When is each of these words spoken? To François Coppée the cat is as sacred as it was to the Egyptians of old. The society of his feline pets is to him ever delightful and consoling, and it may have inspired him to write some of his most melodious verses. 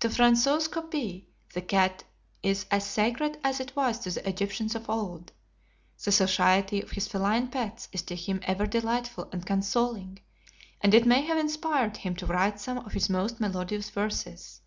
To 0.00 0.08
François 0.08 0.66
Coppée 0.66 1.26
the 1.52 1.60
cat 1.60 2.02
is 2.42 2.64
as 2.70 2.86
sacred 2.86 3.36
as 3.44 3.60
it 3.60 3.76
was 3.76 3.98
to 3.98 4.10
the 4.10 4.26
Egyptians 4.26 4.74
of 4.74 4.88
old. 4.88 5.30
The 6.02 6.10
society 6.10 6.80
of 6.80 6.92
his 6.92 7.06
feline 7.06 7.48
pets 7.48 7.90
is 7.92 8.00
to 8.04 8.16
him 8.16 8.40
ever 8.44 8.66
delightful 8.66 9.28
and 9.30 9.44
consoling, 9.44 10.20
and 10.80 10.94
it 10.94 11.04
may 11.04 11.20
have 11.20 11.36
inspired 11.36 11.98
him 11.98 12.16
to 12.16 12.24
write 12.26 12.60
some 12.60 12.78
of 12.78 12.92
his 12.94 13.10
most 13.10 13.40
melodious 13.40 13.90
verses. 13.90 14.62